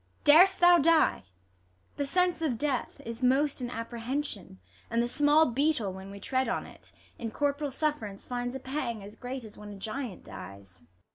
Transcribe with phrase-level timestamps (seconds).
[0.23, 1.23] Dar'st thou die 1
[1.97, 4.57] The sense of death is most in apprehension;
[4.89, 6.91] And the small beetle, when we tread on it.
[7.19, 10.81] In corp'ral suff 'ranee, finds a pang as great As when a giant dies.